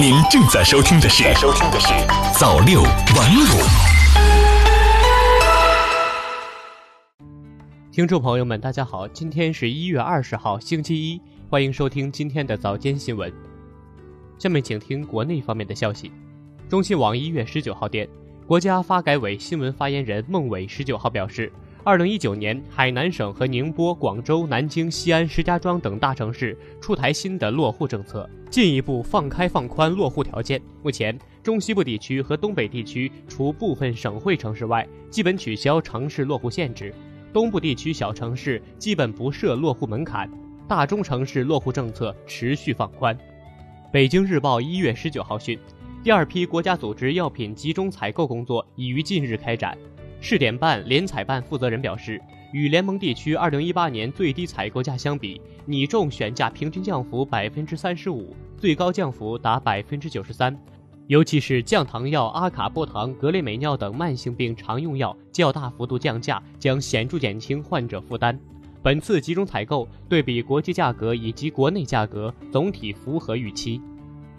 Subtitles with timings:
[0.00, 1.88] 您正在收听的是《收听的是
[2.38, 2.92] 早六晚
[3.34, 3.40] 五》。
[7.90, 13.32] 听众朋友们，大家好，今天是一月二十号，星期一，欢迎收听今天的早间新闻。
[14.38, 16.12] 下面请听国内方面的消息。
[16.68, 18.08] 中新网一月十九号电，
[18.46, 21.52] 国家发改委新闻发言人孟伟十九号表示。
[21.88, 30.60] 二零一九年，海南省和宁波、广州、南京、西安、石家庄等大城市出台新的落户政策，进一步放开放宽落户条件。
[30.82, 36.92] 目前，中西部地区和东北地区除部分省会城市外，基本取消城市落户限制；
[37.32, 40.30] 东部地区小城市基本不设落户门槛，
[40.68, 43.16] 大中城市落户政策持续放宽。
[43.90, 45.58] 北京日报一月十九号讯，
[46.04, 49.74] 第二批国家组织药品集中采购工作已于近日开展。
[50.20, 52.20] 试点办联采办负责人表示，
[52.52, 60.56] 与联盟地区2018年最低采购价相比，拟中选价平均降幅百分之三十五，最高降幅达百分之九十三。
[61.06, 68.38] 尤其是降糖药阿卡波糖、格列美脲等慢性病常用药较大幅度降价，将显著减轻患者负担。
[68.82, 73.80] 本次集中采购对比国际价格以及国内价格，总体符合预期。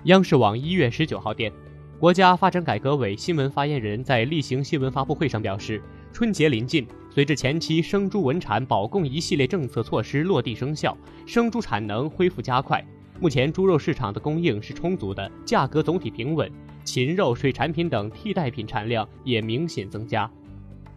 [0.03, 1.51] 央视网一月十九号电。
[1.99, 5.83] 国家发展改革委新闻发言人，在例行新闻发布会上表示，
[6.13, 12.81] 春节临近，随着前期生猪稳产保供一系列政策措施落地生效，生猪产能恢复加快。
[13.19, 16.49] 目前猪肉市场的供应是充足的，价格总体平稳，
[16.85, 20.31] 禽肉、水产品等替代品产量也明显增加。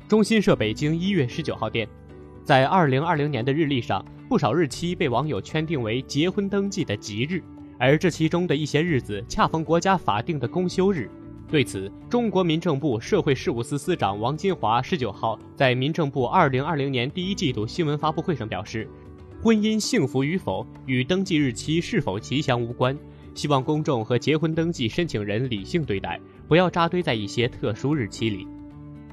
[0.06, 1.88] 中新社北京一月十九号电，
[2.44, 7.42] 在二零二零年的日历上，不少日期被网友圈定为结婚登记的吉日。
[7.82, 11.10] 而这其中的一些日子恰逢国家法定的公休日，
[11.50, 18.88] 对此，中国民政部社会事务司司长王金华十九号在民政部二零二零年第一季度新闻发布会上表示，
[19.42, 22.96] 婚姻幸福与否与登记日期是否吉祥无关，
[23.34, 28.46] 希望公众和结婚登记申请人理性对待，不要扎堆在一些特殊日期里。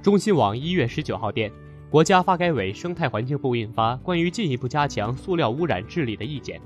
[0.04, 1.52] 中新网一月十九号电，
[1.90, 6.62] 国家发改委、生态环境部印发关于进一步加强塑料污染治理的意见，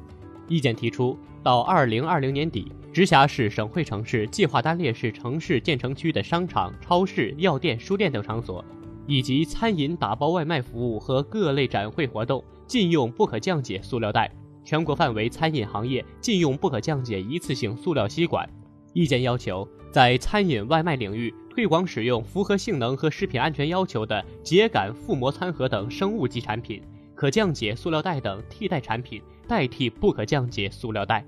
[0.47, 1.17] 意见提出。
[1.43, 8.63] 到二零二零年底，直辖市、省会城市、计划单列市城市建成区的商场、超市、药店、书店等场所，
[9.05, 14.31] 以及餐饮打包外卖服务和各类展会活动，禁用不可降解塑料袋。
[14.63, 18.49] 全国范围餐饮行业禁用不可降解一次性塑料吸管。
[18.93, 26.81] 意见要求，在餐饮外卖领域推广使用符合性能和食品安全要求的秸秆覆膜餐盒等生物基产品，
[27.13, 29.21] 可降解塑料袋等替代产品。
[29.47, 31.25] 代替不可降解塑料袋。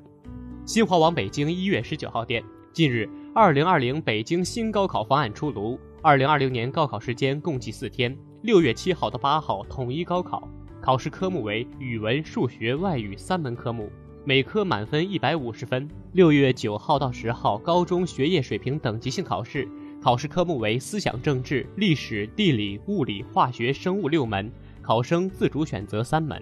[0.65, 2.43] 新华网北京一月十九号电，
[2.73, 5.79] 近日，二零二零北京新高考方案出炉。
[6.01, 10.47] 二零二零年高考时间共计四天，六月七号到八号统一高考。
[10.81, 13.91] 考试科目为语文、数学、外语三门科目，
[14.23, 15.89] 每科满分一百五十分。
[16.13, 19.67] 六月九号到十号高中学业水平等级性考试，
[20.01, 26.39] 考试科目为思想政治、历史、地理、物理、化学、生物六门，考生自主选择三门。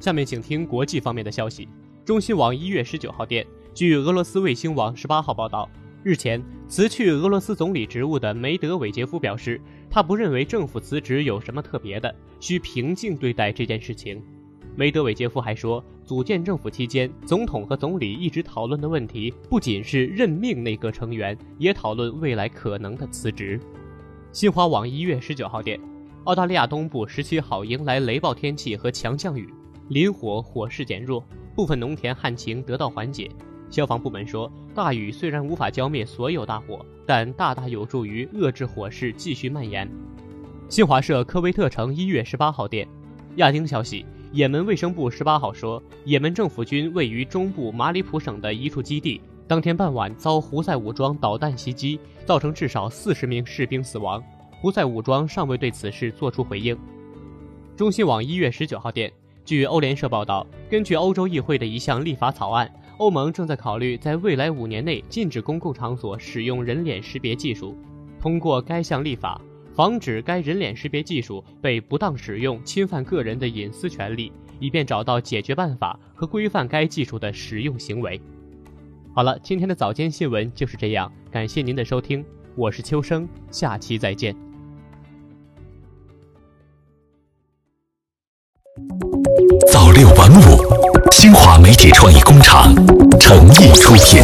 [0.00, 1.68] 下面请听国际方面的消息。
[2.04, 5.68] 中新网一月十九号电，据俄罗斯卫星网十八号报道，
[6.02, 9.60] 日前辞去俄罗斯总理职务的梅德韦杰夫表示，
[9.90, 14.22] 他不认为政府辞职有什么特别的，需平静对待这件事情。
[14.76, 23.60] 梅德韦杰夫还说，组建政府期间，总统和总理一直讨论的问题不仅是任命内阁成员，也讨论未来可能的辞职。
[24.30, 25.80] 新华网一月十九号电，
[26.24, 29.52] 澳大利亚东部十七号迎来雷暴天气和强降雨。
[29.88, 33.30] 林火火势减弱，部分农田旱情得到缓解。
[33.70, 39.88] 消防部门说，大雨虽然无法浇灭所有大火，但大大有助于遏制火势继续蔓延。
[40.68, 42.86] 新华社科威特城一月十八号电，
[43.36, 54.22] 亚丁消息，也门卫生部十八号说，也门政府军位于中部马里普省的一处基地，当天傍晚遭胡塞武装导弹袭击，造成至少四十名士兵死亡。
[54.60, 56.76] 胡塞武装尚未对此事作出回应。
[57.74, 59.10] 中新网一月十九号电。
[59.48, 67.74] 据欧联社报道，根据欧洲议会的一项立法草案，欧盟正在考虑在未来五年内禁止公共场所使用人脸识别技术。
[68.20, 69.40] 通过该项立法，
[69.72, 74.30] 防止该人脸识别技术被不当使用，侵犯个人的隐私权利，
[74.60, 78.20] 以便找到解决办法和规范该技术的使用行为。
[79.14, 82.22] 好了，今天的早间新闻就是这样，感谢您的收听，
[82.54, 84.47] 我是秋生，下期再见。
[89.98, 90.64] 六晚五，
[91.10, 92.72] 新华媒体创意工厂
[93.18, 94.22] 诚意出品。